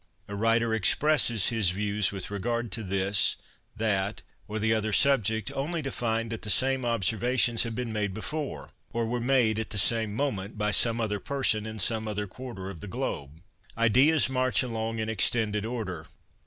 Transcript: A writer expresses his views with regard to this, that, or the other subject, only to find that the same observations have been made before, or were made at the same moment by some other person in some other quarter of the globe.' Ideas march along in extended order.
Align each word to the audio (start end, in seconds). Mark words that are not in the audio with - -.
A 0.27 0.33
writer 0.33 0.73
expresses 0.73 1.49
his 1.49 1.69
views 1.69 2.11
with 2.11 2.31
regard 2.31 2.71
to 2.71 2.83
this, 2.83 3.35
that, 3.75 4.23
or 4.47 4.57
the 4.57 4.73
other 4.73 4.91
subject, 4.91 5.51
only 5.53 5.83
to 5.83 5.91
find 5.91 6.31
that 6.31 6.41
the 6.41 6.49
same 6.49 6.83
observations 6.85 7.61
have 7.61 7.75
been 7.75 7.93
made 7.93 8.11
before, 8.11 8.71
or 8.91 9.05
were 9.05 9.21
made 9.21 9.59
at 9.59 9.69
the 9.69 9.77
same 9.77 10.15
moment 10.15 10.57
by 10.57 10.71
some 10.71 10.99
other 10.99 11.19
person 11.19 11.67
in 11.67 11.77
some 11.77 12.07
other 12.07 12.25
quarter 12.25 12.67
of 12.67 12.79
the 12.79 12.87
globe.' 12.87 13.41
Ideas 13.91 14.27
march 14.27 14.63
along 14.63 14.97
in 14.97 15.07
extended 15.07 15.67
order. 15.67 16.07